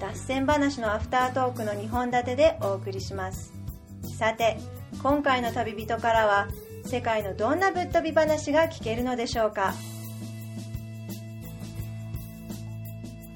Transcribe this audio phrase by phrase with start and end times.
[0.00, 3.52] 脱線話のアフタートークの2本立てでお送りします。
[4.18, 4.58] さて
[5.02, 6.48] 今回の旅人からは
[6.84, 9.74] 世界のどんなぶっ飛び話が聞けるのでしょうか？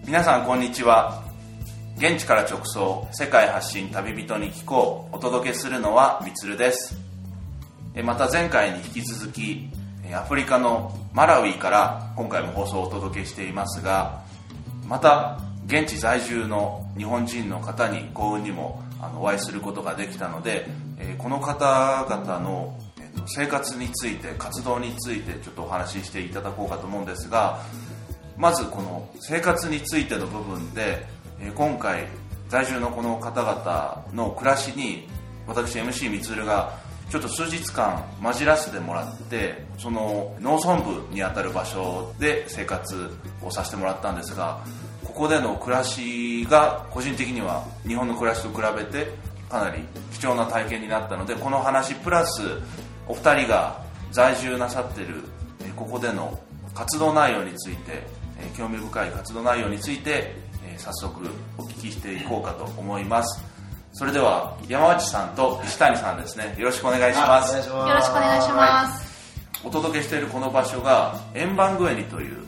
[0.06, 1.22] 皆さんこんにちは。
[1.98, 6.96] 現地から直送世界発信旅人に聞こうお届けするのはみつるです。
[8.04, 9.68] また前回に引き続き
[10.14, 14.22] アフリカのマラウイから今回も放送をお届けしていますが
[14.88, 20.66] また現地在住の日本人の方に幸運にもあのお会いすることができたので、
[20.98, 22.78] えこの方々の、
[23.26, 27.60] 生活について活動についてちょっとお話ししていただこうかと思うんですが
[28.36, 31.06] まずこの生活についての部分で、
[31.54, 32.06] 今回
[32.48, 35.06] 在住のこの方々の暮らしに
[35.46, 36.78] 私 MC みつるが
[37.10, 43.10] ちょっと数日間混じらせてもらってその農村部にあたる場所で生活
[43.42, 44.64] をさせてもらったんですが
[45.14, 49.12] ここでの暮らしが個人的には日本の暮らしと比べて
[49.50, 49.82] かなり
[50.12, 52.42] 貴重な体験になったのでこの話プラス
[53.06, 55.22] お二人が在住なさってる
[55.60, 56.38] えーここでの
[56.74, 58.02] 活動内容について
[58.40, 61.20] えー興味深い活動内容についてえー早速
[61.58, 63.44] お聞きしていこうかと思います。
[63.92, 66.54] それでは山内さんと石谷さんですね。
[66.58, 67.52] よろしくお願いします。
[67.52, 69.62] よろしくお願いします。
[69.62, 72.38] お届けしているこの場所がエンバングエニという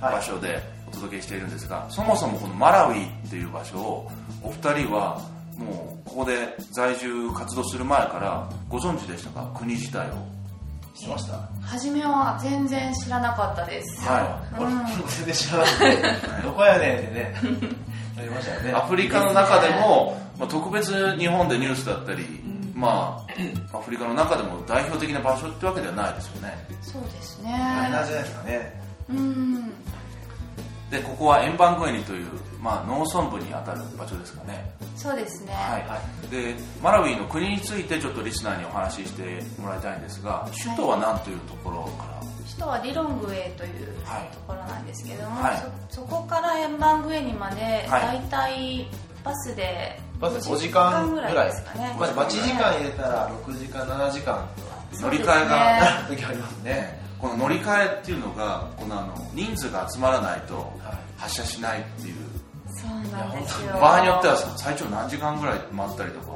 [0.00, 0.60] 場所で
[0.92, 4.10] お届けしているんですが、そもそもこのマラウイっていう場所を
[4.42, 5.20] お二人は
[5.56, 9.50] もうここで在住活動する前からご存知でしたか？
[9.58, 10.12] 国自体を。
[10.94, 11.38] 知ってました。
[11.62, 14.00] 初めは全然知らなかったです。
[14.06, 14.66] は俺
[15.16, 17.34] 全然知らなくて どこやねんってね。
[18.16, 18.72] なりましたよね。
[18.74, 22.26] アフリカの中でも、まあ、特別日本でニュースだったり、
[22.74, 23.24] ま
[23.72, 26.66] あアフリカの中でも代表的な場所ってわけではないですよね。
[26.82, 28.08] そうです大変なんね。
[28.08, 28.82] じゃないですかね。
[29.10, 29.72] うん。
[30.90, 32.26] でここはエンバングエニという、
[32.60, 34.68] まあ、農村部にあたる場所ですかね。
[34.96, 35.52] そうですね。
[35.52, 35.78] は
[36.26, 44.28] い、でマラウイの国についてちょっとリスナーにお話ししてもらいたいんですが首都は何というところから、首都はリロングウェイというはい。
[44.34, 45.62] ところなんですけども、はい。
[45.88, 48.02] そそこからエンバングウェイにまではい。
[48.02, 48.86] だいたい
[49.22, 51.96] バスでバス5時間ぐらいですかね。
[51.98, 54.44] まあ、待ち時間入れたら6時間7時間
[54.98, 61.10] 乗り換えが 時ありますねこの乗り換えっていうのがこのあの人数が集まらないとはい。
[61.18, 62.16] 発車しないっていう。
[62.68, 63.72] そうなんですよ。
[63.74, 66.26] 場合によっては最長何時間ぐらい待ったりとか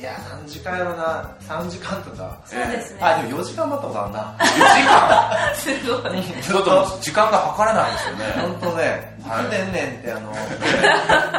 [0.00, 1.36] いや何時間やろな。
[1.42, 2.40] 3時間とか。
[2.46, 3.00] そうですね。
[3.02, 4.34] あでも4時間待ったことあるな。
[5.52, 6.22] 4 すごい。
[6.22, 6.40] 時間。
[6.40, 8.24] ちょっと時間が計れないですよね。
[8.40, 9.44] 本当ねいはい。
[9.44, 10.32] つでんねんってあの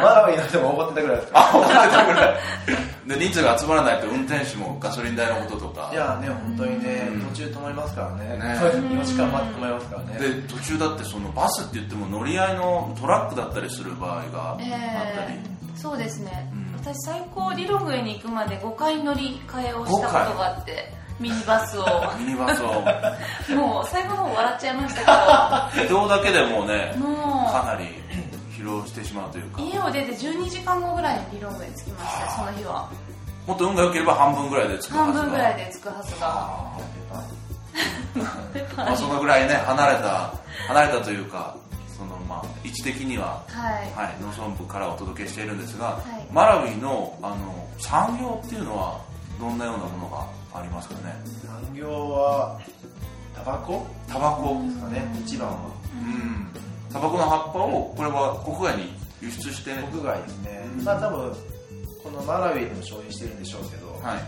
[0.14, 1.32] ラウイの人も怒ってたぐらいです。
[1.32, 2.34] かあ思ってたぐらい。
[3.04, 5.90] で人数が集まらないと運転手もガソリン代のこととか。
[5.92, 7.20] いやね本当にねうん。
[7.34, 8.38] 途中止まりますからね。
[8.38, 8.44] ね。
[8.62, 10.18] 4時間待って止まりますからね。
[10.20, 21.84] で途中だってそのバスって言っても乗り合いのトラックだったりする場合があったり、えー、そうですね、うん私最高リロングウェイに行くまで5回乗り換えをしたことがあってミニバスを。
[22.18, 22.82] ミニバスを。
[23.54, 27.86] もう最後の方笑っちゃいました移動 だけでもねけどもかなり
[28.50, 29.62] 疲労してしまうというか。
[29.62, 32.88] う家を出て12時間後ぐらいにリロングウェイに着きましたその日は。
[33.46, 35.18] もっと運が良ければ半分ぐらいで着くはずが。
[35.18, 36.92] 半分ぐらいで着くはずが。
[38.76, 40.32] まあそのぐらいね離れた
[40.66, 41.56] 離れたというか
[41.96, 43.90] そのまあ位置的にははい。
[43.92, 46.32] はい、農村部からお届けしているんですが、い。
[46.32, 49.00] マラウイのあの産業っていうのは
[49.38, 50.26] どんなようなものが
[50.58, 51.14] ありますかね？
[51.44, 52.60] 産業は
[53.34, 53.86] タバコ？
[54.08, 54.62] タバコ。
[54.62, 55.56] ですかね一番は。
[55.92, 56.48] うん。
[56.92, 59.74] タバコの葉っぱをこれは国外に輸出して？
[59.90, 60.64] 国外ですね。
[60.78, 60.84] うん。
[60.84, 61.34] まあ多分
[62.02, 64.22] このマラウイでも消費してるんでしょうけど、はい。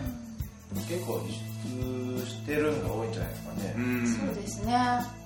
[0.87, 4.07] 結構輸出してるのが多いんじゃないですかね、うん。
[4.07, 4.75] そうですね。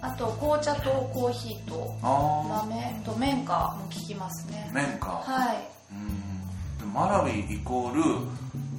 [0.01, 4.69] あと紅茶とコーヒーとあ豆と綿花も効きますね。
[4.71, 5.67] あ綿花はい。
[5.91, 6.77] うん。
[6.77, 8.03] でマラウイイコール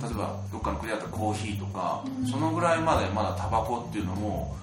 [0.02, 2.26] 例えばどっかの国だったらコーヒーとか、うん。
[2.26, 4.56] そのぐらいまでまだタバコっていうのも、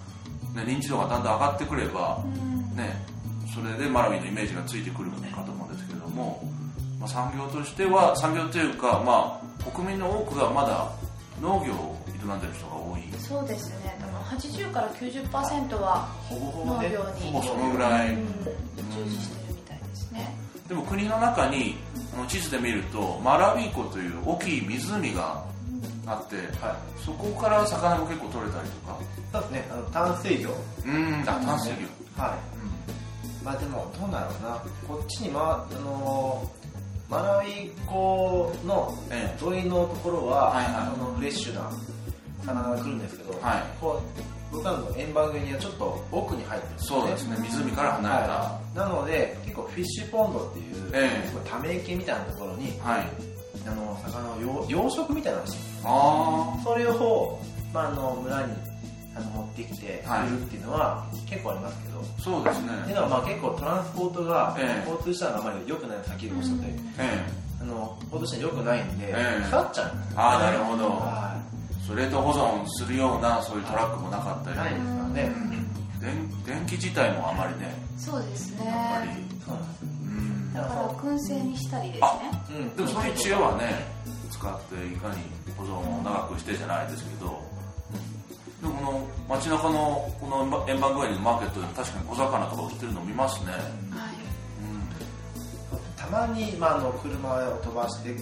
[0.55, 2.75] ね、認知度がだんだん上がってくれば、うん。
[2.75, 3.03] ね、
[3.53, 6.43] それでマラウイのイメージがついてくるのかと思うんですけれども、
[6.99, 10.91] まあ、産業としては産業というか、まあ、国民の多くがまだ
[11.41, 13.01] 農業を営んでる人が多い。
[13.19, 13.97] そうですね。
[13.99, 16.89] 多分80から90%はほぼほぼね。
[16.89, 18.13] 農業にほぼそのぐらい。
[18.13, 18.25] うん。
[18.91, 20.35] 従事してるみたいですね。
[20.67, 21.77] でも国の中に
[22.13, 25.43] あの地図で見るとマラウィ湖という大きい湖が
[26.05, 26.45] あって、はい。
[27.03, 28.99] そこから魚も結構取れたりとか。
[29.33, 29.67] そうですね。
[29.71, 30.49] あの淡水魚。
[30.49, 31.21] うーん。
[31.21, 31.71] あ淡水
[32.17, 32.23] 魚。
[32.23, 32.37] はい。
[33.45, 34.61] まあでもどうだろうな。
[34.87, 36.49] こっちにまあの
[37.09, 39.45] マラウイ湖のええ。
[39.45, 40.73] 沿いのところは、はいはい。
[40.75, 41.71] あのフレッシュな
[42.47, 43.63] 魚が来るんですけど、はい。
[43.79, 44.21] こう
[44.51, 47.37] 僕らの円盤組はちょっと奥に入ってるんですよそうですね。
[47.41, 48.31] 湖から離れた。
[48.31, 51.21] はい、なので結構フィッシュポンドっていう、ええ。
[51.23, 53.07] 結構ため池みたいなところにはい。
[53.67, 57.37] あの魚を養養殖みたいなのをしてるあそれを、
[57.73, 58.53] まあ、あの村に
[59.13, 60.27] あの持ってきてはい。
[60.27, 62.69] 売るっていうのは結構ありますけど、あそうですね。
[62.83, 64.89] っていうのはまあ結構トランスポートが、ええ。
[64.89, 66.65] 交通手段があまり良くない先ほどおっしゃって、
[66.99, 67.25] え
[67.59, 71.35] あの交通手段良くないんで、ええ腐っちゃうんですよ、ああなるほどは
[71.87, 74.73] それと保存するようなそういうトラックもなかったり、いない。
[74.73, 75.31] ですからね、
[76.01, 78.65] 電電気自体もあまりねそうですね。
[78.65, 79.11] やっぱり
[79.45, 80.53] そうなん。
[80.53, 82.09] だから燻製にしたりですね。
[82.59, 82.75] うん。
[82.75, 83.87] でもそういう知恵はね
[84.29, 85.21] 使っていかに
[85.55, 87.41] 保存を長くしてじゃないですけど
[88.61, 93.51] でもこの街中のこの円盤具合のマーケットでも確かに小魚とか売ってるの見ますね。
[93.53, 93.61] はい。
[95.95, 98.15] たまに、まあ、あの車を飛ばして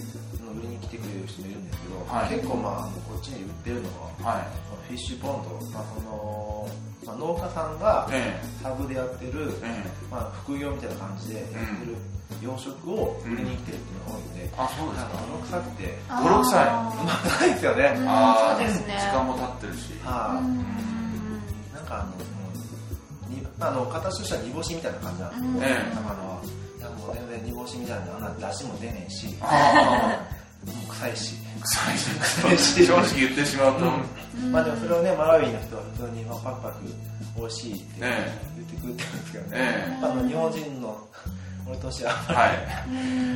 [0.58, 2.28] 売りに来てくれる人もいるんですけど、はい。
[2.34, 3.88] 結構、まあ、こっちに売ってるの
[4.24, 4.48] ははい。
[4.88, 6.68] フィッシュポンド、まあその
[7.06, 9.90] まあ、農家さんがえサブでやってる、ええ。
[10.10, 11.46] まあ、副業みたいな感じでやっ
[11.80, 11.94] てる
[12.42, 15.14] 養殖を売りに来てるっていうのが多いんで、えあそうですか。
[15.14, 16.66] なんか泥臭くて泥臭い。
[16.66, 16.70] う
[17.04, 18.98] まくないですよね、うんああそうですね。
[18.98, 19.92] 時間も経ってるし。
[20.02, 20.64] はい、うん。
[21.74, 22.36] なんかあの、うん
[23.34, 25.64] にあの形としては煮干しみたいな感じなんですけど、うん。
[25.64, 26.40] ええ魚は
[26.78, 29.26] いやもう全然煮干しみたいなあんな出汁も出ねえし
[30.72, 33.84] もあう臭いし、あ臭いし正直言ってしまうと、
[34.50, 36.84] まあでもそれをねマラウイの人は普通にまあパクパク
[37.38, 41.08] 美味しいって言えってくれてるんですけどね、えあの日本人の
[41.68, 42.50] 俺としてはえはい。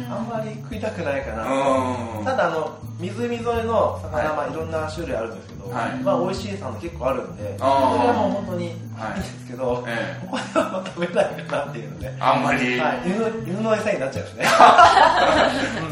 [0.08, 2.24] あんまり食いたくないかな、うん。
[2.24, 4.36] ただあの湖沿いの魚、はい。
[4.36, 5.94] まあ、いろんな種類あるんですけど、はい。
[6.00, 8.70] まあ美味しい魚結構あるんでそれはもう本当にい。
[8.70, 10.26] いんはいですけど、ええ。
[10.26, 14.44] ここではあんま食べないかなっていうので、あんまり、はい、犬犬の餌になっちゃうんですね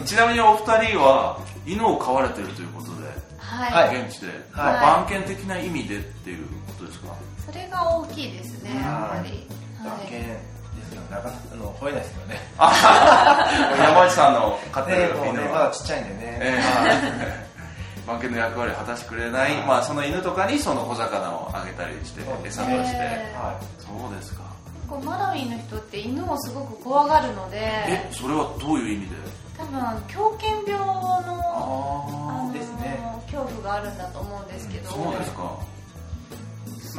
[0.04, 3.08] ちなみにお二人は犬を飼われてるということで、
[3.38, 4.04] はい、はい。
[4.04, 4.80] 現地で、はい。
[4.80, 7.14] 番犬的な意味でっていうことですか？
[7.46, 9.46] それが大きいですねやっぱり。
[9.82, 10.08] 番はい。
[10.08, 10.36] 犬
[11.08, 12.40] ですよなかあの吠えないですよね。
[12.58, 16.98] 山内さんの飼ってるでもう犬は、ねまだちっちゃいんでね、えはい。
[17.20, 17.48] え
[18.06, 23.34] 番犬の役割を果たしてくれない、まあ、その犬とかにその小魚をあげたりして餌として、
[23.78, 24.42] そうですか。
[24.88, 29.16] こうマラウイの人って犬をすごく怖がるのでえそれはどういう意味で？
[29.58, 32.98] 多分狂犬病のああのですね。
[33.30, 34.88] 恐怖があるんだと思うんですけど。
[34.88, 35.58] あそうですか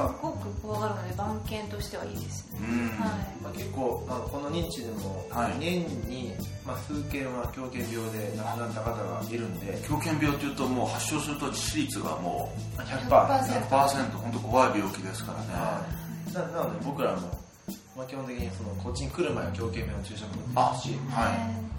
[0.07, 3.43] すごく怖がるので番犬としてはいいですね、うん、はい。
[3.43, 5.59] まあ、結構、まあ、この認知でもはい。
[5.59, 6.33] 年に、
[6.65, 9.79] まあ、数件は狂犬病で亡くなった方がいるんで。
[9.87, 15.81] 狂犬病っていうともう発症すると致死率がもう100% 100% 100%本当怖い病気ですからね、は
[16.29, 16.33] い。
[16.33, 17.27] ななので僕らも、
[17.97, 21.69] まあ、基本的にそのこっちに来る前は狂犬病の注射も打ってすし、はい。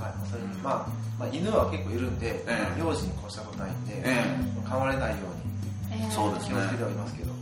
[0.00, 2.80] はい、それにまあ、まあ、犬は結構いるんで、ええ。
[2.80, 4.24] 幼児に越したことないんで、え
[4.64, 5.54] 噛まれないように
[5.94, 6.54] えーそうですね。
[6.54, 7.32] 気をつけてはいますけど、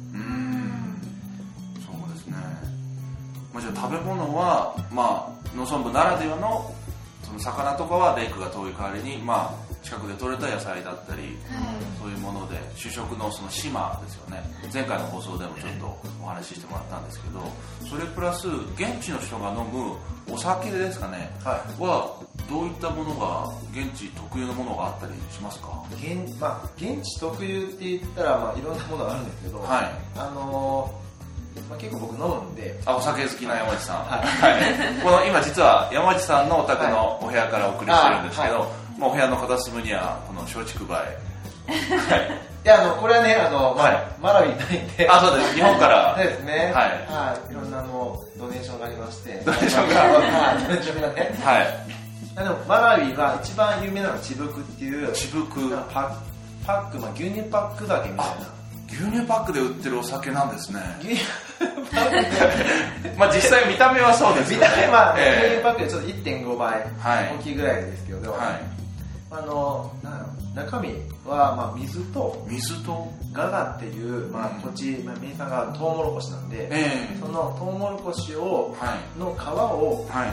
[1.85, 2.37] そうですね、
[3.53, 6.75] まあ、じゃあ食べ物は、まあ、農村部ならではの
[7.23, 11.37] その魚とかはレイクが遠い代わりに、まあ、近くで採れた野菜だったり
[12.01, 14.43] そういうもので主食のその島ですよね。
[14.73, 17.41] 前回の放送でもちょっとお話ししてもらったんですけど
[17.89, 19.97] それプラス現地の人が飲む
[20.33, 21.31] お酒ですかね。
[21.45, 25.83] ははどういったものが現地特有のものがあったりしますか？
[25.91, 29.93] い現まあ、現地特有って言ったら、まあ、いろんなものがあるんですけど、はい。
[30.17, 31.03] あのー
[31.69, 32.79] まあ、結構僕飲むんで。
[32.87, 34.21] あお酒好きな山内さん、はい。
[34.27, 34.59] は
[34.99, 38.67] いこの今実は山内さんのお宅のお部屋からお送りしてるんですけど、あは
[39.03, 40.95] まあ、お部屋の片隅にはこの松竹梅。
[40.95, 44.07] は いいやあのこれはねあの、まあはい。
[44.21, 45.11] マラウイないんで。
[45.11, 45.55] あそうです。
[45.57, 46.15] 日本から。
[46.17, 46.73] そうですね。
[46.73, 46.91] はい。
[47.11, 49.43] はい、いろんなあのドネーションがありまして。
[49.45, 50.01] ドネーションが。
[50.07, 51.35] はいドネーションがね。
[51.43, 51.67] はい。
[52.37, 56.11] あでもマラウイは一番有名なのはチブクっていうちぶくパッ
[56.65, 58.47] パック、まあ、牛乳パック酒みたいな。
[58.87, 60.81] 牛乳パックで売ってるお酒なんですね。
[61.01, 61.25] 牛乳
[61.93, 63.03] パック。
[63.03, 64.59] でまあ実際見た目はそうですね。
[64.59, 65.53] た目は、牛え。
[65.57, 66.71] 乳パックでちょっと1.5倍。
[67.01, 67.35] はい。
[67.41, 68.82] 大きいぐらいですけど、えはい
[69.33, 69.91] あの
[70.55, 70.91] 中身
[71.25, 73.11] は、まあ、水と水と。
[73.33, 77.19] ガガっていう、まあうん、こっち、まあ、名産がトウモロコシなんで、ええ。
[77.19, 79.19] そのトウモロコシをはい。
[79.19, 80.29] の皮をはい。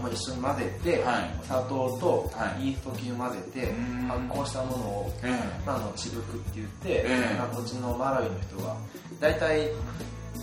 [0.00, 1.30] まあ一緒に混ぜて、はい。
[1.42, 2.68] 砂糖とはい。
[2.68, 4.06] イースト菌を混ぜて、うん。
[4.06, 5.30] 発酵したものを、え
[5.66, 7.36] まあ、あのチブクって言って、ええ。
[7.36, 8.76] まあ、こっちのマラウイの人は
[9.18, 9.74] 大体飲んで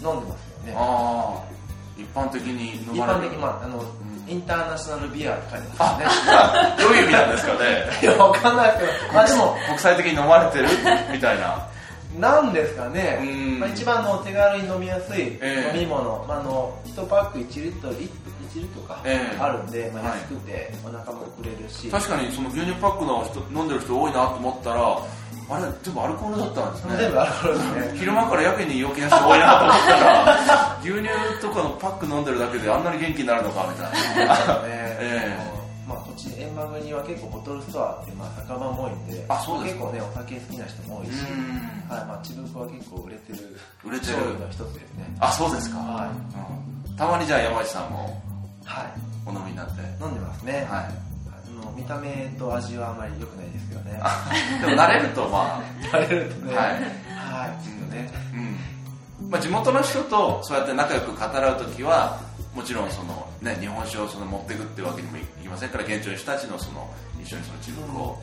[0.03, 0.27] ますよ
[0.65, 0.75] えね。
[0.75, 1.53] ああ。
[1.97, 3.19] 一般的に一飲まれる。
[3.19, 3.81] 般的まああの、ん
[4.27, 6.05] インターナショナルビアって書いてますね。
[6.29, 7.85] あどういう意味なんですかね。
[8.01, 10.67] いやわかんないですけどあでも国際的に飲まれてる？
[11.11, 11.67] みたいな。
[12.19, 13.19] なんですかね。
[13.21, 15.77] うん、まあ、一番の手軽に飲みやすいええ。
[15.77, 18.05] 飲み物、まあ、あの1パック1リットル 1, 1
[18.55, 19.37] リットルか、ええ。
[19.39, 20.19] あるんで、まあ、はい。
[20.19, 24.99] 安くてお腹もくれるし、確かにその牛乳パックの人飲んでる人多いなと思ったら
[25.49, 26.97] あれ全部アルコールだったんですね。
[26.97, 27.97] 全部アルコールですね。
[27.97, 31.09] 昼間からやけに陽気な人多いなと思ったら牛乳
[31.41, 34.61] とかのパック飲んでるだけであんなに元気になるのかみたいな。
[34.63, 34.69] ね。
[34.99, 39.85] えまあ、こっちエンマグには結構ボトルストアって、まあ、酒場も多いんであそうですか。
[39.85, 41.73] 結構ねお酒好きな人も多いし、うん。
[41.93, 43.39] はいまあ、ちぶくは結構売れてる
[43.83, 48.21] 売れてるの一つですねあそうですか、はいうんたまにじゃあ山内さんも
[48.65, 48.93] はい
[49.25, 50.85] お飲みになって飲んでますね、はい
[51.25, 53.99] あの見た目と味はあまり良くないですけどね
[54.61, 55.59] でも慣れるとま
[55.91, 58.72] 慣れるとねはいはいきっとねあ、うん
[59.33, 62.21] まあ、地元の人とそうやって仲良く語らう時は
[62.53, 66.87] もちろんその、ね、日本酒をその持っていくってわけにもいきませんから現地の人たちのその
[67.19, 68.21] 一緒にその自分を、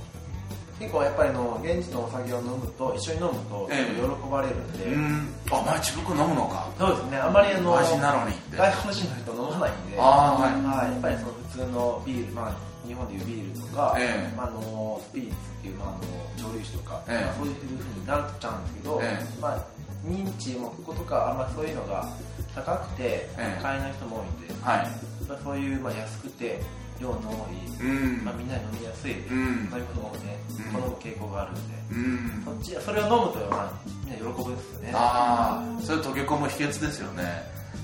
[0.79, 3.99] 結構やっぱりの現地のお酒を飲むと一緒に飲むとええ。
[3.99, 5.29] 喜ばれるんで、うん。
[5.51, 6.71] あお前ちぶく飲むのか。
[6.79, 7.19] そうですね。
[7.19, 9.99] あまりあの外国人の人飲まないんで。
[9.99, 10.53] ああはい。
[10.63, 12.55] はい、やっぱりその普通のビール、まあ、
[12.87, 14.37] 日本でいうビールとか、ええ。
[14.37, 15.99] まあ、あのスピリッツっていう、まあ、あの
[16.39, 17.25] 蒸留酒とか、ええ。
[17.27, 19.41] まあ、そういうふうになっちゃうんですけど、ええ。
[19.43, 22.09] まあ、認知もこことかあんまそういうのが
[22.55, 23.63] 高くてええ。
[23.63, 24.89] 買えない人も多いんで、はい。
[25.29, 26.61] まあ、そういう、まあ、安くて
[27.01, 28.25] 量の多い、うん。
[28.25, 29.69] まあ、みんなに飲みやすい、うん。
[29.71, 30.39] そういうことをね、
[30.75, 30.81] うん。
[30.83, 31.61] 好む傾向があるんで、
[31.93, 32.43] うん。
[32.45, 33.73] そっちそれを飲むと、まあ、
[34.05, 34.93] みんな喜ぶんですよね。
[34.95, 37.23] ああそれ溶け込む秘訣ですよね。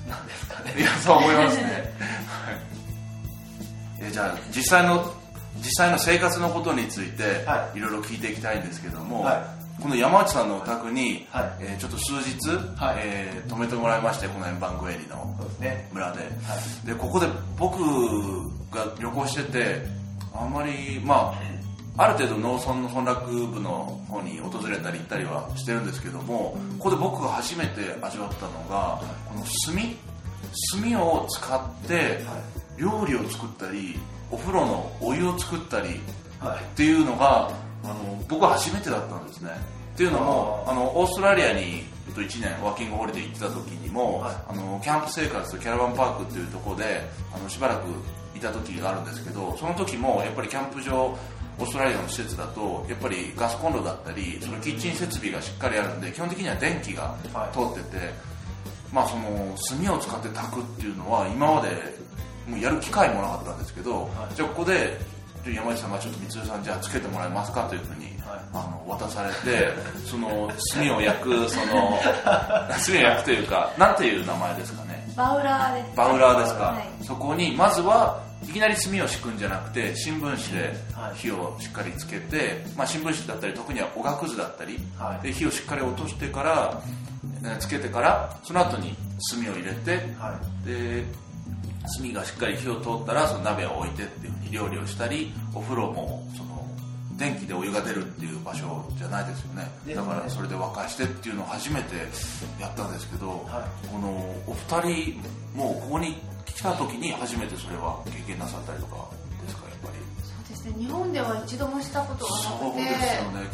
[0.07, 0.75] なんですかね。
[0.77, 1.63] いやそう思いますね。
[1.63, 1.77] はい。
[4.01, 5.13] えじゃあ実際の
[5.57, 7.79] 実際の生活のことについて、、はい。
[7.79, 11.51] ろいろ聞いていきたいんですけども、はこの山内さんのお宅に、はい。
[11.61, 12.95] えーちょっと数日、はい。
[12.99, 15.35] えー泊めてもらいましてこの辺バンクエリの。
[15.39, 15.89] そうですね。
[15.93, 16.29] 村で、はい。
[16.87, 17.79] でここで僕
[18.71, 19.81] が旅行してて
[20.33, 21.33] あんまりま
[21.97, 29.75] あある程度農村の村落部の方に訪れたり行ったりはしてるんですけどもここで僕が初めて味わったのがこの炭？
[30.81, 32.19] 炭を使って
[32.77, 33.95] 料理を作ったり
[34.31, 35.99] お風呂のお湯を作ったり
[36.39, 36.63] はい。
[36.63, 37.51] っていうのが
[37.83, 39.51] あの僕は初めてだったんですね。
[39.93, 44.35] っていうのもあのオーストラリアにえっと1年ワーキングホリデー行ってた時にも、はい。
[44.49, 47.01] あのキャンプ生活キャラバンパークっていうところで
[47.33, 47.87] あのしばらく
[48.35, 51.15] いた時があるんですけどその時もやっぱりキャンプ場
[51.59, 57.53] オーストラリアの施設だとやっぱりガスコンロだったりそのキッチン設備がしっかりあるんで基本的には電気がはい。
[57.53, 58.13] 通ってて、
[58.93, 59.55] まあその
[59.85, 61.69] 炭を使って炊くっていうのは今まで
[62.47, 64.35] もうやる機会もなかったんですけど、はい。
[64.35, 64.99] じゃあここで
[65.45, 68.39] 山内さんがちょっと光さんじゃあつけてもらえますかというふうに、はい。
[68.53, 69.69] あの渡されて
[70.05, 75.07] その炭を焼くその 炭を焼くというかなんていう名前ですかね？
[75.15, 77.05] バウラーですバウラーですか、はい。
[77.05, 81.17] そこにまずはいきなり炭を敷くんじゃなくて新聞紙ではい。
[81.17, 85.25] 火をしっかりつけて、まあ、新聞紙だったり特にはおがくずだったり、はい。
[85.27, 86.79] で火をしっかり落としてから
[87.43, 88.95] えーつけてからその後に
[89.31, 90.67] 炭を入れてはい。
[90.67, 91.03] で
[91.97, 96.65] 炭がしっかり火を通ったらその鍋を置いてっていう料理をしたりお風呂もその
[97.17, 99.67] 電気でお湯が出るっていう場所じゃないですよね。
[99.85, 99.95] ね。
[99.95, 101.95] だからそれで沸かしてっていうのを初めて
[102.61, 104.09] やったんですけど、はこの
[104.45, 105.21] お二人
[105.57, 109.09] もうここに来た時に初めてそれは経験なさったりとか
[109.41, 109.93] ですかやっぱり？
[110.21, 110.85] そうですね。
[110.85, 113.47] 日本では一度もしたことがなそうくてですよね。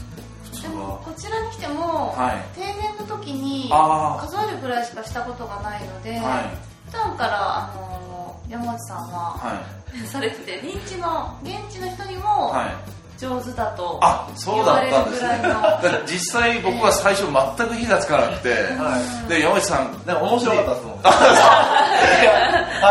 [0.43, 2.59] 普通はこちらに来ても、はい。
[2.59, 6.43] 定年の時にあ数えるぐらいしかしたことがないので、あはい。
[6.87, 9.61] 普段からあの山内さんは、は
[9.97, 10.07] い。
[10.07, 12.93] されてて認知の現地の人にもはい。
[13.17, 15.39] 上手だとあそうだったんですね。
[15.41, 15.81] 言われるぐらいの。
[15.81, 19.29] だから実際僕は最初全く火がつかなくて、はい。
[19.29, 20.99] で山内さんなんか面白かったですもん。
[21.03, 21.09] あ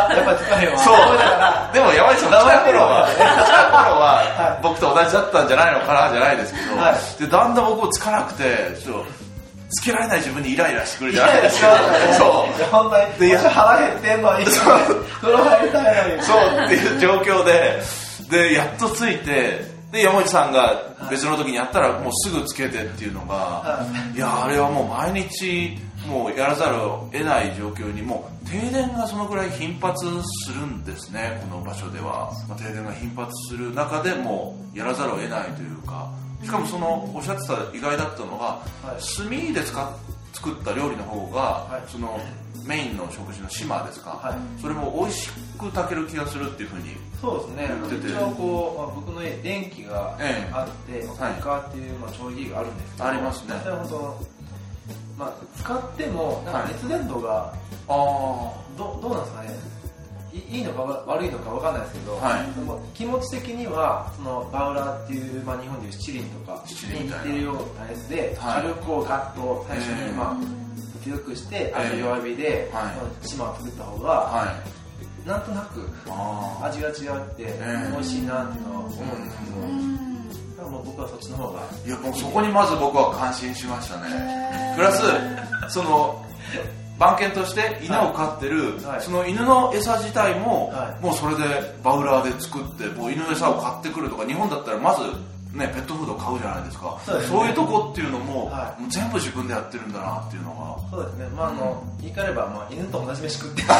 [0.15, 0.79] やっぱり使えよ。
[0.79, 0.97] そう。
[1.19, 7.21] だからでも山内さん名前来た頃は来た頃はは僕と同じだったんじゃないのかなじゃないですけど、はい。
[7.21, 9.07] でだんだん僕もつかなくてちょっと
[9.73, 11.79] つけられない自分にイライラしてくるじゃないですか
[12.19, 13.31] そいや本当に。
[13.31, 15.05] で腹減ってんのにそう。
[15.21, 16.21] 風呂入りたいのに。
[16.21, 17.83] うそうっていう状況で。
[18.31, 24.19] でやっとついてで山内さんが別の時にやったらもうすぐつけてっていうのが、はい。
[24.19, 25.77] やあれはもう毎日
[26.07, 30.05] もうやらざるを得ない状況にもう停電がそのぐらい頻発
[30.45, 31.41] するんですね。
[31.43, 36.11] この場所では、まあ、停電が頻発する中でもうやらざるを得ないというか
[36.43, 38.61] しかもそのおっしゃってた意外だったのが、
[38.99, 39.17] い。
[39.17, 39.63] 炭で
[40.33, 41.91] 作った料理の方が、はい。
[41.91, 42.19] その
[42.67, 44.61] メインの食事の島ですか、はい。
[44.61, 47.71] それも美味しく炊ける気がするっていうふうにそうですね。
[48.09, 50.51] 一応こう、まあ、僕の家電気がええ。
[50.53, 51.07] あって、はい。
[51.07, 53.55] クッカーっていう、まあ、調理器があるんですけどありますね。
[55.19, 57.53] まあ、使ってもなんか熱伝導が
[57.87, 59.51] あどどうなんですかね？
[60.33, 62.59] いいいのかわ悪いのかわかんないですけど、はい。
[62.59, 67.25] でも気持ち的にはそのバウラーっていう、まあ、日本でいう七輪とか七輪みたいな。
[67.25, 68.63] 似てるようなやつで、はい。
[68.63, 70.15] 火力をガッと最初に、えー。
[70.15, 70.37] まあ、
[71.05, 71.91] 強くしてあえー。
[71.91, 73.27] と弱火で、はい。
[73.29, 75.29] 島を作った方が、あはい。
[75.29, 75.89] なんとなく
[76.65, 76.95] 味が違っ
[77.37, 77.91] て、ー。
[77.93, 80.03] 美味しいなっていうのは思うんですけど、うん。
[80.57, 84.75] 多分僕はそっちの方がいやもうそこにまず僕は感心しましたね。
[84.77, 85.03] プラス
[85.69, 86.25] その
[87.03, 89.01] 番犬として犬を飼ってる、はい。
[89.01, 91.01] その犬の餌自体も、はい。
[91.03, 91.43] もうそれで
[91.83, 95.03] バウラーで作ってもう犬の餌を買ってくるとか日本だったらまず
[95.53, 96.97] ねペットフードを買うじゃないですか。
[97.05, 97.49] そうですね。
[97.49, 98.81] いうとこっていうのも,、はい。
[98.81, 100.77] もう全部自分でやってるんだなっていうのが。
[100.97, 101.27] そうですね。
[101.35, 103.75] まああの言い換えれば、まあ、犬と同じ飯食ってちょ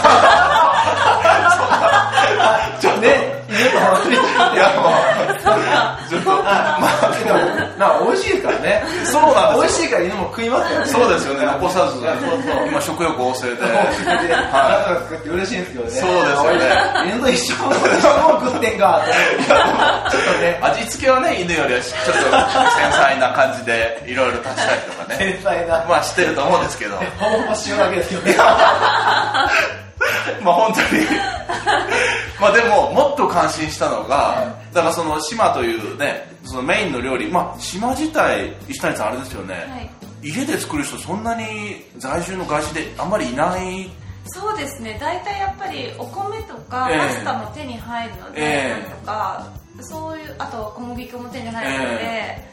[2.91, 4.93] っとね犬と同じ飯食っていやもう。
[6.11, 6.31] ずっと。
[6.43, 6.93] まあ
[7.25, 7.39] でも
[7.83, 8.83] まあ美味しいからね。
[9.11, 9.83] そうなんですよ。
[9.83, 10.93] 美味しいから犬も食いますからね。
[10.93, 11.47] そうですよね。
[11.47, 13.57] 残さずそうそう今食欲旺盛で。
[13.57, 15.91] で、あなたが作って嬉しいんですけどね。
[15.91, 17.11] そうですよね。
[17.11, 17.57] 犬と一緒。
[17.59, 19.03] の一緒の食ってんか。
[20.11, 25.85] ちょっとね、味付けはね犬よりはちょっと繊細な感じでいろいろ足したりとかね繊細な。
[25.89, 28.37] まあしてると思うんですけどほぼほぼ塩だけですけどね。
[30.43, 31.07] まあ本当に。
[32.41, 39.91] まあでももっと感心したのがだからその島というねそのメインの料理まあ島自体石谷さんあれですよね、はい。
[40.23, 43.91] 家で作る人そんなに在住の外資であんまりいない？
[44.27, 44.97] そうですね。
[45.01, 46.99] 大体やっぱりお米とかええ。
[46.99, 48.91] パスタも手に入るので、ええ。
[49.01, 49.47] とか
[49.81, 52.52] そういうあと小麦粉も手に入るので、え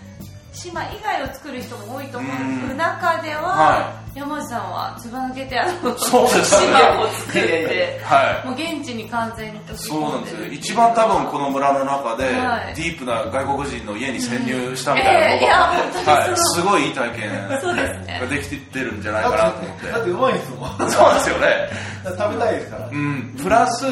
[0.60, 2.32] 島以外を作る人も多いと思う
[2.72, 2.78] うん。
[2.78, 6.68] 中では、は山内さんはずば抜けてあのそうですね。
[6.68, 8.48] 島を作ってはい。
[8.48, 10.46] もう現地に完全にそうなんですよ。
[10.51, 12.75] 一番多分この村の中で、はい。
[12.75, 18.20] ディープな外国人の家に潜入したみたいなのが、すごいいい体験そうですね。
[18.22, 19.92] ができてるんじゃないかなと思って。
[19.92, 20.68] だってうまいですも。
[20.68, 20.92] ん。
[20.92, 21.70] そうですよね。
[22.04, 22.89] 食べたいですから。
[22.92, 23.86] うん、プラス、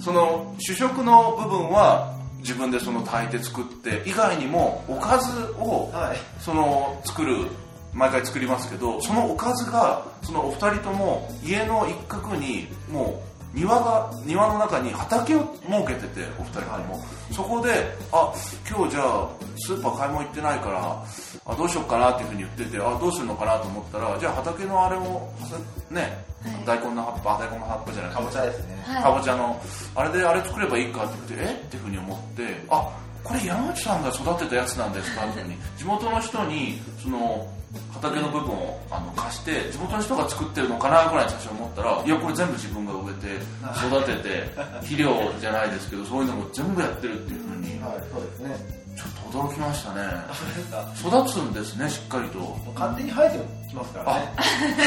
[0.00, 2.12] その主食の部分は
[2.44, 6.18] 自分でその炊いて作って以外にもおかずをはい。
[6.40, 7.46] その作る
[7.94, 17.70] 毎回作りますけどそのおかずがそのお二人とも家の一角にもう庭が庭の中に畑を設けててお二人とも、そこで
[18.12, 18.34] あ
[18.68, 21.04] 今日じゃあスーパー買い物行ってないから
[21.46, 25.30] あどうしようかなっていうふうに言っててあどうするのかなと思ったらじゃあ畑のあれを
[25.90, 26.24] ね、
[26.66, 28.12] 大根の葉っぱ大根の葉っぱじゃない。
[28.12, 28.82] かぼちゃですね。
[28.84, 29.02] はい。
[29.04, 29.62] かぼちゃの
[29.94, 31.54] あれであれ作ればいいかって言ってえ？
[31.54, 35.26] っていうふうに思ってあこれ山内さんが育てたやつなんですか？
[35.26, 37.48] っていうふうに地元の人にその
[37.92, 43.42] 畑の部分をあの貸して地元の人が作ってるのかなぐらいに最初思ったらいやこれ全部自分が植えて
[43.86, 44.50] 育てて
[44.82, 48.84] 肥料じゃないですけどそういうのも全部やってるっていうふうにはい、そうですね。
[48.96, 50.00] ちょっと驚きましたね
[50.96, 52.38] 育つんですねしっかりと
[52.74, 54.32] 勝手に生えてきますからね。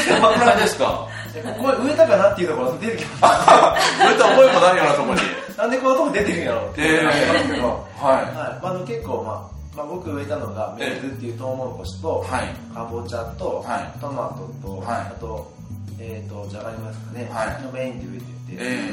[0.08, 1.06] そんなくらいですか？
[1.34, 4.00] でここ植えたかなっていうところが出てきます。
[4.02, 5.20] 植えた覚えもないようなとこに
[5.58, 7.68] なんでこのとこ出てるんやろうっていうのがありますけど。
[7.68, 8.26] ははい。
[8.34, 15.52] まあ、あの結構、まあ、まあ、僕植えたのが、メーズっていうトウモロコシと、はいかぼちゃと、はいトマトと、はいあと、
[16.00, 18.90] えっ、と、じゃがいもですかね、はいのメインで植えてて、え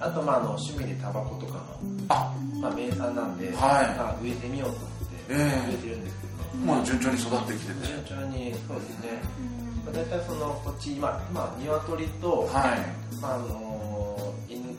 [0.00, 1.60] あと、まあ、あの趣味でタバコとかの、
[2.08, 9.20] あまあ、名産なんで、はいまあ、植えてみようと思って、ええ植えてるんですけど、もう順調に育ってきてて順調に、そうですね、
[9.84, 12.80] まあ、大体その、こっち、今、今、鶏と、はい
[13.20, 13.93] まああの犬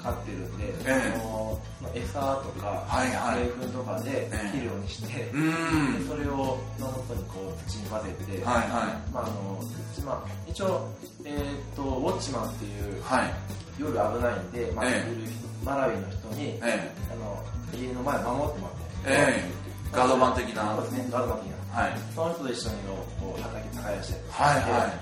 [0.06, 1.18] 飼ってるんで、ええ。
[1.18, 1.60] その
[1.96, 3.46] 餌とか、はいはい。
[3.46, 4.38] 製粉とかでええ。
[4.54, 9.60] 肥料にして、うーそれをのもとにこう土に混ぜて、はいはまああの
[10.06, 10.88] まあ、一応、
[11.24, 13.34] えー、とウォッチマンっていういはい。
[13.80, 15.12] 夜危ないんで、まあええ。
[15.12, 15.32] いる
[15.64, 17.42] マラウイの人に、えあの
[17.74, 19.50] 家の前守ってもらって、ええ。
[19.50, 20.76] えガードマン的な。
[20.76, 21.82] そうですねガードマン的な。
[21.82, 21.98] はい。
[22.14, 22.76] その人と一緒に
[23.20, 24.94] こう畑耕したりとかはいは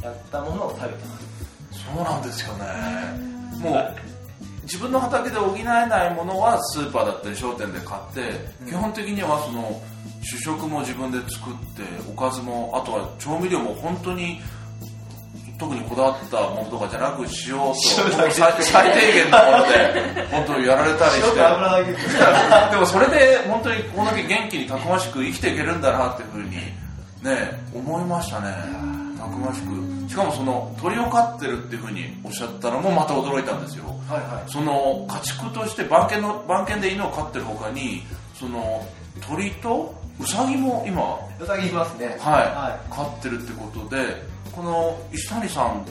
[0.00, 0.04] い。
[0.04, 1.24] やったものを食べてます。
[1.74, 2.64] そうなんですよね。
[3.60, 4.13] もう
[4.64, 8.20] 自分の畑で補えないものはスーパーだったり商店で買って、
[8.66, 9.80] 基本的にはその
[10.22, 14.40] 主食も自分で作っておかずもあとは調味料も本当に
[15.58, 22.70] 特にこだわったものとかじゃなく塩と最最低限のもので本当にやられたりして。
[22.70, 33.84] でもそれで本当にこんだけ元気にたくましく生きていけるんだなっていうふうにね思いましたねたくましくしかもその鳥を飼ってるっていうふうにおっしゃったのもまた驚いたんですよ。
[34.08, 34.50] はいはい。
[34.50, 38.02] その家畜として番犬の番犬で犬を飼ってる他に
[38.34, 38.86] その
[39.26, 42.16] 鳥とウサギも今うさぎいますね。
[42.20, 45.84] はい、飼ってるってことでこの石谷さん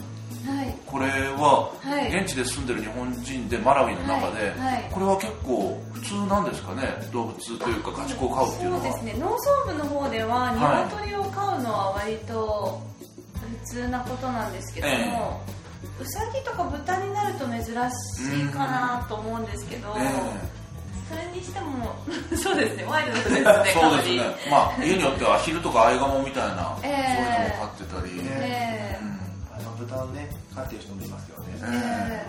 [0.45, 0.75] はい。
[0.85, 1.07] これ
[1.39, 2.21] ははい。
[2.21, 4.89] 現地で住んでる日本人でマラウイの中で、はいはい。
[4.91, 6.81] これは結構普通なんですかね？
[7.13, 8.81] 動物というか家畜を飼うっていうのは。
[8.83, 9.15] そうですね。
[9.19, 10.55] 農村部の方でははい。
[10.55, 12.81] 鶏を飼うのは割と
[13.43, 15.41] 普通なことなんですけども、
[15.99, 20.63] うさぎとか豚になると珍しいかなと思うんですけど、え
[21.09, 21.95] それにしても
[22.35, 24.23] そうですねワイルドですね そうですね。
[24.49, 27.15] まあ家によってはアヒルとかアイガモみたいな、ええ。
[27.15, 28.99] そういうのも飼ってたり、ねえ。
[29.01, 29.23] うん。
[29.55, 32.25] あの豚をね飼ってる人もいますよね、え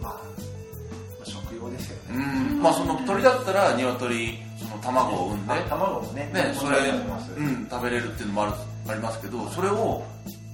[0.00, 2.62] まあ、まあ食用ですようね、ん。
[2.62, 8.52] まあその鳥だったら鶏その卵を産んで、まあ卵もねね、それ、うん、食べれるっていうのもある
[8.92, 10.04] ありますけどそれを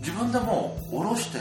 [0.00, 1.38] 自分でもう下ろして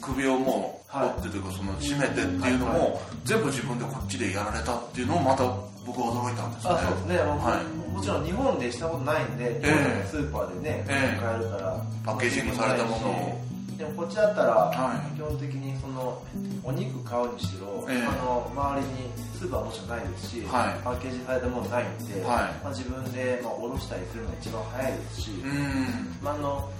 [0.00, 5.44] 首をもうはい折ってというかその締めてっていうのはいも全部自分でこっちでやられたっていうのをまた
[5.86, 6.72] 僕は驚いたんですね。
[6.74, 7.94] あそうですね、はい。
[7.94, 10.06] もちろん日本でしたことないんで、ええ。
[10.10, 11.20] スーパーでね、ええ。
[11.20, 11.80] 買えるから。
[12.04, 13.40] パッケージングされたものを。
[13.78, 15.16] でもこっちだったら、はい。
[15.16, 16.20] 基本的にその
[16.64, 18.04] お肉買うにしろ、ええ。
[18.04, 20.82] あの周りにスーパーはもちろんないですし、はい。
[20.82, 22.64] パッケージされたものないんで、はい。
[22.64, 26.16] まあ、自分で、まあ、おろしたりするのが一番早いですし、うん。
[26.22, 26.70] まああの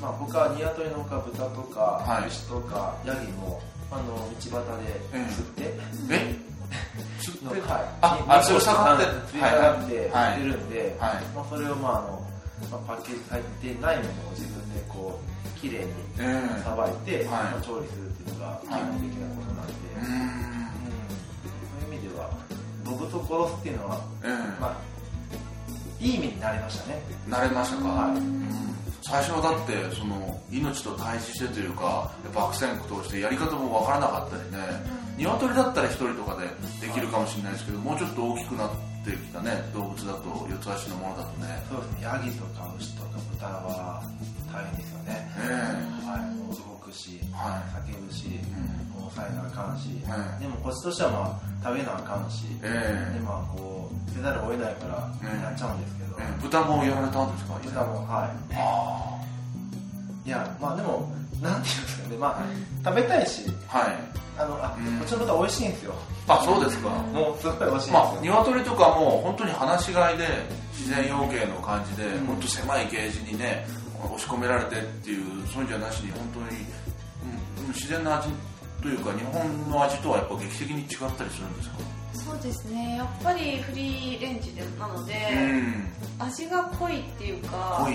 [0.00, 2.28] まあ、他は鶏のほか豚とか、はい。
[2.28, 3.60] 牛とかヤギも
[3.90, 4.96] あの道端で
[5.34, 5.74] 釣って、
[6.10, 6.36] え？
[7.20, 7.60] 釣のって？
[7.62, 10.40] はい、ああそれ下がって釣り上がってはい。
[10.40, 11.24] 売ってるんで、はい。
[11.34, 12.22] まあ、それを、まああの
[12.70, 17.26] まあ、パッケージされてないものを自分でこう綺麗にええさばいて、はい。
[17.26, 20.49] まあ、調理するっていうのが基本的なことなんで、ううん
[23.30, 24.76] 殺すっていうのは、ええまあ、
[26.00, 27.00] いい意味になりましたね。
[27.28, 28.16] 慣れましたか、はい。
[28.16, 28.50] うん。
[29.02, 34.58] 最初はだってその命と対峙してというかやっぱ悪戦苦闘してやり方もわからなかったりね。
[35.16, 36.46] 鶏だったら一人とかで
[36.80, 38.70] できるかもしれないですけどもうちょっと大きくなっ
[39.04, 41.62] てきたね動物だと四つ足のものだとね。
[41.68, 41.98] そうですね。
[42.02, 44.02] ヤギとか牛とか豚は
[44.52, 46.08] 大変ですよね、え。
[46.08, 47.92] はい、もう動くし、はい。
[47.92, 48.32] 叫ぶし、ん。
[48.94, 53.14] もう抑えなあかんし、はいでもこっちとしてはまあ食べなあかんし、ええ。
[53.14, 55.44] でまあこうせざるを得ないからええ。
[55.44, 56.42] やっちゃうんですけど、ええ。
[56.42, 57.54] 豚もやられたんですか？
[57.62, 58.54] 豚もはい。
[58.54, 59.20] あ
[60.26, 62.16] いやまあでもなんていうんですかね。
[62.16, 62.42] まあ
[62.84, 63.96] 食べたいしあはい。
[64.38, 64.98] あのあ、うん。
[64.98, 65.94] こっちの豚美味しいんですよ。
[66.28, 66.88] あそうですか。
[66.88, 70.26] もうすごい美味しいまあ鶏とかも本当に放し飼いで
[70.72, 72.26] 自然養鶏の感じで、うん。
[72.26, 73.66] 本当狭いケージにね
[74.02, 76.46] 押し込められてっていうそういうんじゃなしに本当に、
[77.60, 78.28] うん、自然な味
[78.82, 81.76] というか日本の味とはやっぱ劇的に違ったりするんですか？
[82.12, 82.96] そうですね。
[82.96, 85.14] やっぱりフリーレンジでなので、
[86.18, 86.26] うん。
[86.26, 87.94] 味が濃いっていうか濃い。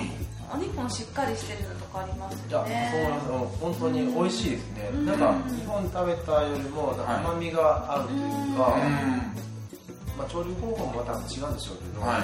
[0.54, 5.06] お肉もしっかりしてるのとかありますいやよねそう思いますもう本当に美味しいですね、うん。
[5.08, 8.56] なんか日本食べたよりもなんか甘みがあるというか、うん。
[10.17, 12.24] まあ、調理方法もまた違うんでしょうけど、はい。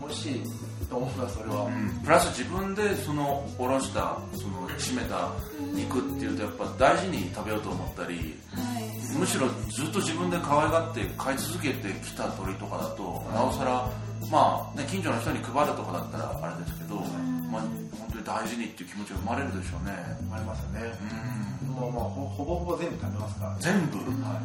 [0.00, 0.42] 美味しい
[0.88, 2.00] と思いますそれは、うん。
[2.04, 5.30] プラス自分でそのおろしたその締めた
[5.74, 9.18] 肉っていうとやっぱ大事に食べようと思ったりはい。
[9.18, 13.88] むしろずっと自分で可愛がって飼い続けてきた鳥とかだとなおさら
[14.30, 16.96] まあね近所の人に配るとかだったらあれですけど、
[17.52, 17.62] まあ、
[17.94, 19.92] 本当に大事にっていう気持ちが生まれるでしょうね。
[20.32, 20.80] ありますよね。
[21.62, 21.68] う、ん。
[21.68, 23.98] もうまあほほぼほぼ全部食べますから、全部？
[23.98, 24.40] は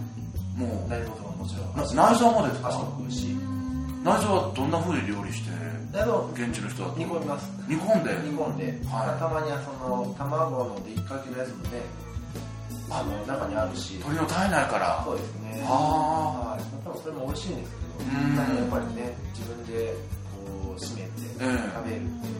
[0.57, 0.89] い、もう。
[0.89, 1.95] 内臓とかももちろん。
[1.97, 2.67] な内臓もですか？
[2.69, 3.25] 足も食うし
[4.03, 5.49] 内臓はどんな風に料理して
[5.91, 7.49] 内臓現地の人だと煮込みます。
[7.67, 8.13] 煮込んで？
[8.29, 9.19] 煮込んで、はい。
[9.19, 11.81] たまにはその卵のでっかけのやつもね
[12.89, 13.97] あの中にあるし。
[13.99, 15.01] 鳥の体内から。
[15.03, 15.65] そうですね。
[15.67, 18.37] あはい、多分それも美味しいんですけど、うん。
[18.37, 19.93] やっぱりね、自分で
[20.29, 22.38] こう締めて食べええるっていう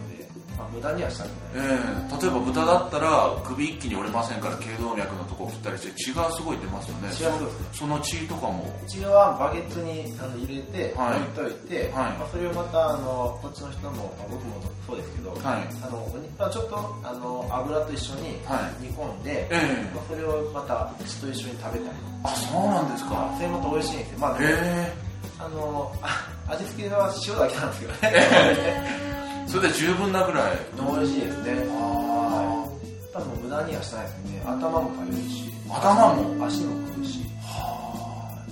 [0.60, 1.68] まあ、無駄にはしたくえない。
[1.68, 7.08] え例えば豚だったら首一気に折れませんから頸動脈のとこを切ったりして血がすごい出ますよね。
[7.12, 7.32] 血すね。
[7.72, 8.68] その血とかも。
[8.84, 11.24] うちはバゲットにあの入れて、はい。
[11.24, 12.20] 置いといて、はい。
[12.20, 15.42] まあ、それをまたあのこっちの人も、まあ、僕もそうですけど、はい。
[15.80, 16.04] あの
[16.38, 18.84] まあちょっとあの油と一緒にはい。
[18.84, 19.96] 煮込んで、ええ。
[19.96, 21.98] まあ、それをまた血と一緒に食べたり。
[22.24, 23.32] あそうなんですか。
[23.38, 29.06] それまた美味しいんですよ、まあでもへあのあ味付けは塩だけなんですけどね、え
[29.50, 30.58] それで十分なぐらい。
[30.78, 31.66] 美味しいですね。
[31.72, 32.66] あ
[33.12, 34.44] 多分無駄にはしないですね。
[34.46, 35.50] 頭も食べるし。
[35.68, 36.46] 頭も？
[36.46, 37.20] 足も食うし。
[37.42, 38.44] はあ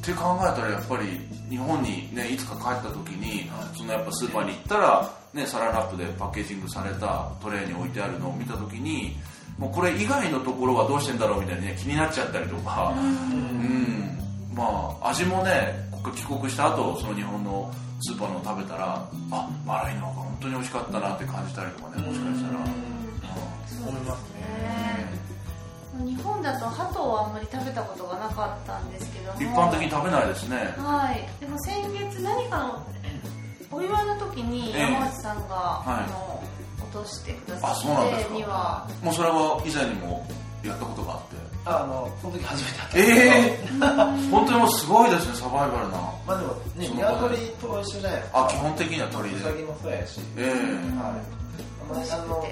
[0.00, 9.16] って考えたらやっぱり日本にねいつか帰った時にそのやっぱスーパーに行ったらねサランラップでパッケージングされたトレーに置いてあるのを見た時に
[9.58, 12.94] もうこれ以外のところはどうしてんだろうみたいにね気になっちゃったりとか。
[12.96, 14.16] うん。
[14.54, 23.00] まあ味もね帰国した後その日本のスーパーのを食べたらあマライの方が本当に美味しかったなって感じたりとかねもしかしたら、うん
[23.80, 25.20] 思いますね
[26.04, 29.40] 日本だと鳩をあんまり食べたことがなかったんですけども。
[29.40, 30.56] 一般的に食べないですね。
[30.78, 31.28] はい。
[31.40, 32.86] でも先月何かの
[33.70, 34.80] お祝いの時にええ。
[34.92, 35.90] 山内さんが、い。
[35.90, 36.42] あの
[36.78, 38.28] 落としてくださあそうなんですか。
[38.28, 38.88] ってには。
[39.02, 40.26] もうそれは以前にも
[40.64, 42.96] やったことがあってああのその時初めて会った。
[42.96, 45.98] んですけどええ 本当にもうすごいですねサバイバルな。
[46.26, 49.36] まあでもね鶏と一緒じゃないですかあ基本的には鳥で。
[49.36, 50.20] うさぎもそうやし。
[50.36, 50.48] ええ
[50.98, 51.40] はい。
[51.88, 52.44] まああの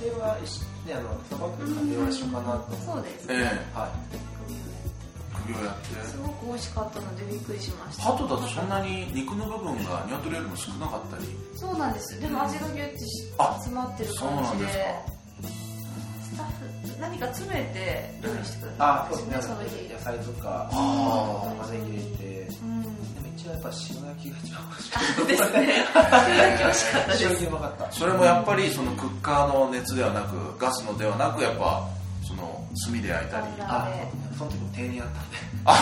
[0.00, 2.76] 家庭は一緒ねあのさばく家庭は一緒かなと。
[2.84, 3.26] そうです。
[3.28, 3.90] ええはい。
[5.46, 6.06] 首をやって。
[6.08, 8.02] すごく美味しかったのでびっくりしました。
[8.04, 11.24] 鳩だとそんなに肉の部分が鶏よりも少なかったり。
[11.56, 12.20] そうなんです。
[12.20, 12.96] でも味がギュッて
[13.38, 15.20] あ詰まってるそうなん感じでですか。
[16.30, 16.69] スタッフ
[17.00, 19.56] 何か詰めて料理してくれあたんですそうですね。
[19.56, 22.82] ねその日野菜とかあ玉ねぎ入れてうん。
[22.82, 25.24] でも一応やっぱ塩焼きが一番美味しかった。
[25.24, 25.66] ですね。
[26.58, 27.24] 美味しかったです。
[27.24, 27.92] 塩焼きうまかった。
[27.92, 31.88] それもやっぱりそのクッカーの熱ではなくガスのではなくやっぱ
[32.26, 33.46] その炭で焼いたり。
[33.60, 33.88] あ
[34.36, 35.36] その時も定年あったんで。
[35.64, 35.76] あ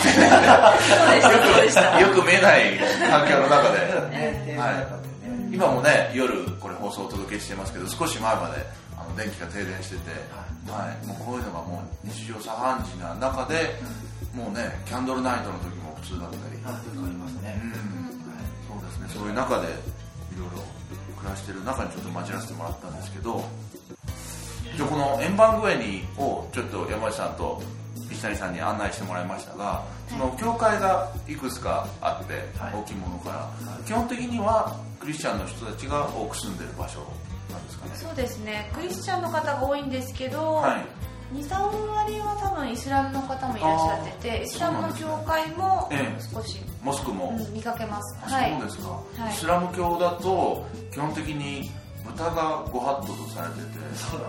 [1.53, 1.99] そうでした。
[1.99, 2.77] よく見えない
[3.09, 4.99] 環境の中で
[5.51, 8.65] 今もね夜これ放送をお届けしてますけど少し前まで
[8.97, 10.48] あの電気が停電してて、はい、
[11.05, 13.75] もうこういうのがもう日常茶飯事な中で
[14.33, 17.59] もうねキャンドルナイトの時も普通だったり、ありますね。
[17.63, 17.73] うん。
[18.67, 19.07] そうですね。
[19.09, 19.69] そういう中でい
[20.37, 20.63] ろいろ
[21.17, 23.43] 暮らしてる中にちょっと混じらせてもらったんですけど
[24.77, 27.61] じゃあこの円盤グエニをちょっと山内さんと
[28.11, 32.73] 石谷さんに案内してもらいましたがその教会がいくつかあって、はい。
[32.73, 33.49] 大きいものから。
[33.85, 36.99] 基本的にはクリスチャンの人たちが多く住んでる場所
[37.49, 37.91] なんですかね。
[37.95, 38.71] そうですね。
[38.73, 40.85] クリスチャンの方が多いんですけど、はい。
[41.35, 46.21] 23割は多分イスラムの方もいらっしゃっててイスラムの教会もええ。
[46.33, 48.17] 少し、モスクも、うん見かけます。
[48.27, 49.33] そうですか、はい。
[49.33, 51.69] イスラム教だと基本的に
[52.03, 53.95] 豚がご法度とされてて。
[53.95, 54.21] そう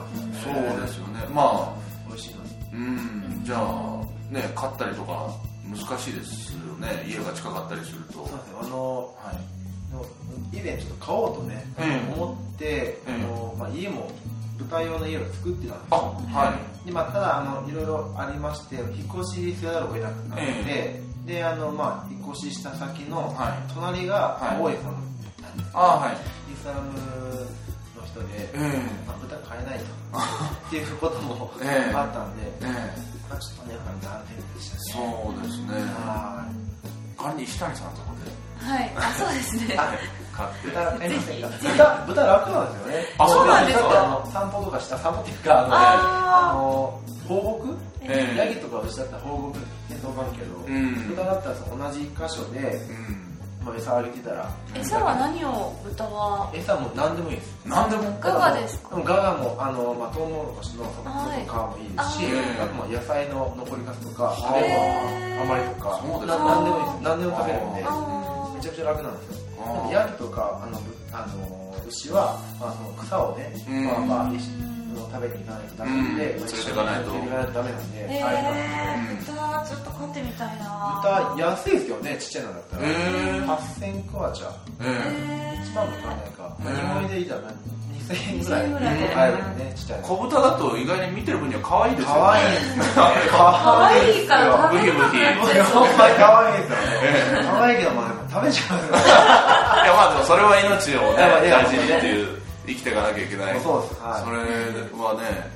[0.44, 0.74] そね。
[0.76, 1.20] うですよね。
[1.32, 1.72] まあ
[2.08, 2.50] 美味しいのに。
[2.72, 2.76] う
[3.40, 3.40] ん。
[3.44, 5.30] じゃあね買ったりとか
[5.64, 7.04] 難しいですよね。
[7.08, 8.12] 家が近かったりすると。
[8.12, 9.59] そうですよあのはい
[10.02, 10.06] の
[10.52, 14.10] 以前ちょっと買おうとね、ええ思って、あのまあ、家も
[14.58, 16.86] 舞台用の家を作ってたんですあよはい。
[16.86, 23.72] でまあ、ただあのいろいろありまして引っ越しせざるを得なくなって、えであの、まあ、引っ越しした先のはい。
[23.74, 26.14] 隣がはい大江さんなんですけど、あはい。
[26.52, 28.58] イスラムの人で、え
[29.06, 29.84] まあ、豚買えないと
[30.66, 31.94] っていうこともええ。
[31.94, 32.66] あったんで、ええ。
[33.30, 35.14] まあ、ちょっとねやっぱり残念でしたね。
[35.24, 35.66] そうですね。
[36.04, 36.44] は
[37.16, 38.92] 仮に石谷さんのとこではい。
[38.96, 39.76] あそうですね。
[40.32, 41.48] 買ってい豚買いませんか
[42.06, 43.06] 豚豚楽なんですよね。
[43.18, 43.84] あそうなんですか？
[43.84, 47.76] だってあの散歩とかした散歩っていうかあの放牧？
[48.02, 48.38] ええ。
[48.38, 50.94] ヤギとか牛だったら放牧戦争関係ど、うん。
[51.08, 53.26] 豚だったらさ同じ箇所で、うん。
[53.62, 56.50] まあ、餌あげてたら餌は何を豚は？
[56.54, 57.54] 餌も何でもいいです。
[57.66, 58.18] 何でも。
[58.18, 58.88] ガガですか？
[58.88, 61.44] でもガガもあの、まあ、トウモロコシの外はい。
[61.44, 62.24] 皮もいいですし、
[62.58, 64.62] あとまあ野菜の残りかすとかあー。
[64.64, 67.02] レモン余りとか何でもいいです。
[67.04, 67.84] 何でも食べるんで。
[67.84, 68.19] あ
[68.60, 69.90] めちゃくちゃ楽なんですよ。
[69.90, 73.84] ヤギとかあのぶあの牛は、まあ、その草をね、うん。
[73.86, 74.70] まあまあ、一緒に
[75.00, 76.46] 食べに行かないとダメなんで、うん。
[76.46, 77.10] てかないと。
[77.10, 81.00] ダメなんで、えー、豚ちょっと飼ってみたいな。
[81.02, 83.46] 豚安いですよねちっちゃいのだったら、へー。
[83.46, 84.50] 8000クワチャ。
[84.82, 87.42] ええ1万もかかんないか、でいいじゃん
[88.10, 88.62] 2000円ぐらい。
[88.62, 92.20] 2000円ぐらい買えるねちっちゃい小豚だと意外に見てる分には可愛いですよね。
[92.20, 93.20] 可愛いんですよね。
[93.30, 95.22] 可愛いから食べブヒブヒ
[96.18, 97.46] 可愛いですよね。
[97.46, 98.90] 可愛いけどまあでも食べちゃうい
[99.86, 102.26] やまあでもそれは命をね大事にっていう
[102.66, 103.60] 生きていかなきゃいけない。
[103.60, 104.02] そうです。
[104.02, 104.22] はい。
[104.24, 105.50] それはね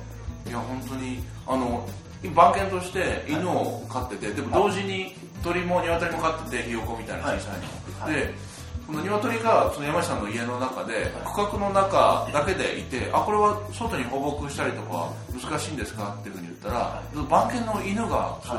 [0.47, 1.85] いや本当にあの
[2.33, 5.13] 番犬として犬を飼っててでも同時に
[5.43, 8.15] 鳥も鶏も飼っててひよこみたいな小さいの、はい。
[8.15, 8.33] で
[8.87, 18.57] この鶏がその山下さんの家の中で区画の中だけでいてあこれは外に放牧したりとか難しいんですかっていうふうに言ったら番犬の犬がそう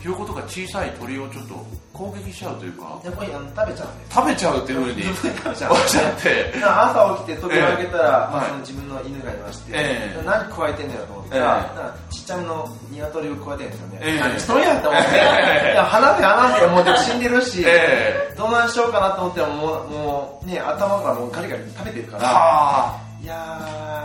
[0.00, 3.00] ひよことか小さい鳥をちょっと攻撃しちゃうというか。
[3.04, 6.52] やっぱりあの食べちゃうんで食べちゃうっていうふうに食べちゃっしゃって。
[6.62, 10.22] 朝起きて扉開けたら、まあ、その自分の犬がいまして、ええ。
[10.24, 11.78] 何加えてんだよと思ったら,、ええ。
[11.78, 14.20] なんかちっちゃめの鶏を加えてるんですよね、ええ。
[14.20, 22.22] 何しとんやって思って、え えいや鼻で鼻でもう死んでるし、えどうなんしようかなと思ってももうもうね頭からもうガリガリ食べてるから。
[22.24, 23.00] あ。
[23.22, 24.03] いやー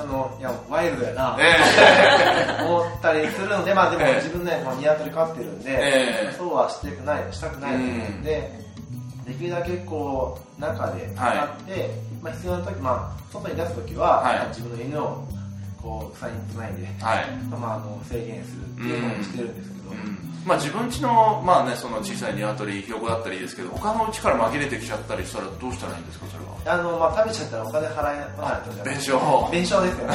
[0.00, 4.14] あのいやワイルドやな、え思ったりするのでまあでもええ。
[4.16, 6.34] 自分ね、まあ、鶏飼ってるんで、ええ。
[6.36, 7.78] そうはしてくないしたくない。
[7.78, 8.50] ので、
[9.26, 11.38] できるだけこう中ではい。
[11.38, 11.90] 飼って、
[12.22, 14.36] まあ、必要な時、まあ、外に出す時は、はい。
[14.38, 15.28] まあ自分の犬を
[15.82, 17.30] こう鎖につないで、はい。
[17.50, 20.30] まあ、あの制限するっていうのをしてるんですけど、うん。
[20.46, 26.50] まあ自分家のまあねその小さい鶏ひよこだったりいいですけど他の家から紛れてきちゃったりしたらどうしたらいいんですかそれは？
[26.64, 29.50] あのまあ、食べちゃったらお金払えないと弁償。
[29.50, 30.14] 弁償ですよね、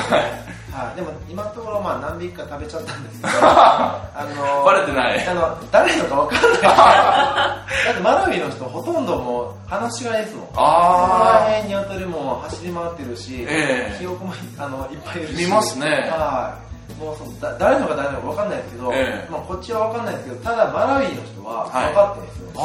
[0.74, 5.28] はい、でも今のところまあ何匹か食べちゃったんですけど あのバレてない。
[5.28, 6.62] あの誰のか分かんない。
[6.66, 10.46] だってマラウイの人ほとんどもう話し飼いですもん。
[10.48, 13.96] ここらあ辺ニワトリも走り回ってるし、ええ。
[14.00, 15.46] ひよこもあのいっぱいいるし。
[15.46, 16.10] 見ますね。
[16.12, 16.65] はい
[17.00, 19.32] もうそのだ誰のか誰のか分かんないですけど、ええ。
[19.32, 21.94] まあ、こっちは分かんないですけどただマラウイの人ははい。
[21.94, 22.62] 分かってるんですよ、あ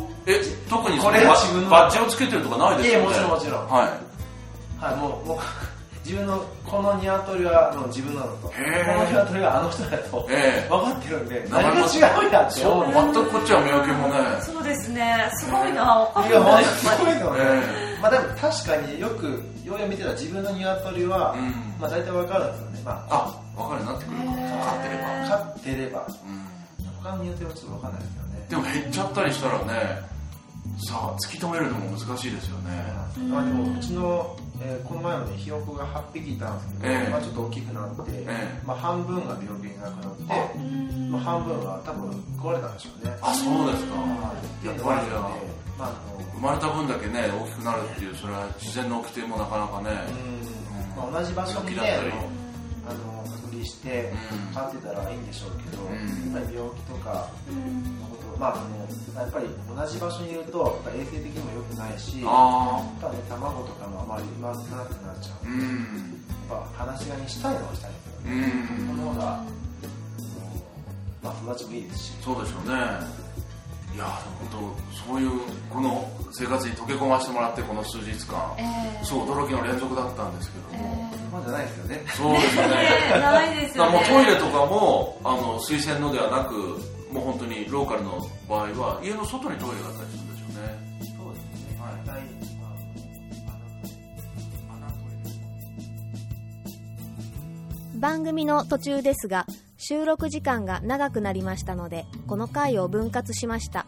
[0.00, 2.98] あえ特にそれバ自分のバッジをつけてるとかないですよね？
[2.98, 3.68] いえもちろんもちろん。
[3.68, 4.84] はい。
[4.84, 5.38] はい、もうもう
[6.06, 8.46] 自分のこの鶏はもう自分なのと。
[8.46, 10.68] こへーの鶏はあの人だとええ。
[10.70, 12.60] 分かってるんで何が違うんやって。
[12.60, 14.14] そう思う全くこっちは見分けもね。
[14.40, 15.28] そうですね。
[15.34, 16.32] すごいな分かい。
[16.32, 17.30] や本るんだ当にすごいの。
[17.34, 19.26] ね、えまあでも確かによく
[19.64, 21.50] ようやく見てた自分の鶏は、うん。
[21.80, 22.80] まあ大体分かるんですよね。
[22.84, 24.30] まああ分かるようになってくるかへー。
[24.30, 25.06] 分かってれば。
[25.26, 26.06] 飼ってれば。
[26.06, 26.46] うん。
[27.02, 28.46] 他の鶏はちょっと分かんないですよね。
[28.48, 30.16] でも減っちゃったりしたらね
[30.86, 32.70] さあ突き止めるのも難しいですよね。
[33.28, 37.10] まあでもうちの、えーこの前もねひよこが8匹いたんですけど、ええ。
[37.10, 38.60] まあ、ちょっと大きくなって、ええ。
[38.66, 40.22] まあ、半分が病気になくなって、
[41.10, 43.16] まあ、半分は多分壊れたんでしょうね。
[43.20, 43.94] あそうですか。
[43.96, 45.30] はいやっぱりじゃあ
[45.78, 45.92] まああ
[46.34, 49.90] 生まれた分だけね大きくなるっていうそれは自然の掟もなかなかね
[50.96, 51.12] のうん。
[51.12, 52.00] まあ、同じ場所にね
[52.86, 54.54] あのあの隔離してうん。
[54.54, 56.32] 飼ってたらいいんでしょうけど、うん。
[56.32, 66.20] やっぱり病気とかのことまああのやっぱり同じ場所にいるとやっぱ衛生的にも良くないしやっね卵とかもあまりうまくなくなっちゃうあうん。
[66.48, 68.96] やっぱ話し飼いにしたいのはしたいんですようね、ん。
[68.96, 69.44] その方が
[71.22, 72.12] まあ育ちもいいですし。
[72.22, 73.25] そうでしょうね
[73.96, 74.04] いや
[74.52, 78.54] 本当そういうこの生活に溶け込ませてもらってこの数日間。
[78.58, 82.04] えそう驚きの連続だったんですけども、まあじゃないですよね。
[82.12, 82.76] そうですよね
[83.16, 83.92] えないですよね。
[83.92, 86.52] もうトイレとかもあの水洗のではなく
[87.10, 90.76] もう本当にローカルの場合は家の外にトイレがあったりするんでしょうね。
[91.00, 91.80] そうですね。
[91.80, 92.20] 大体
[92.60, 92.68] ま
[97.94, 103.86] あ番組の途中ですが収録時間が長くなりましたのでこの回を分割しました。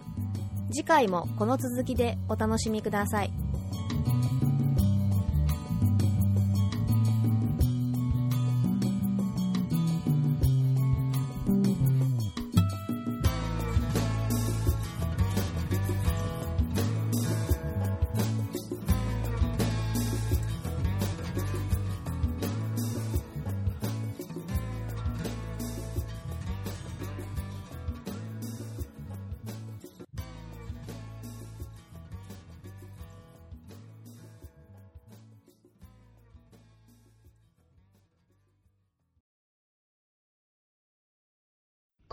[0.70, 3.47] 次回もこの続きでお楽しみください。